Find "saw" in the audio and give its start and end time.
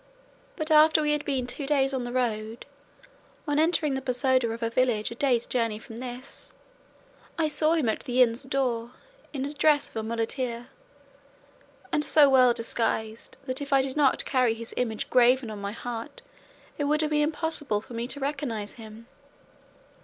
7.47-7.73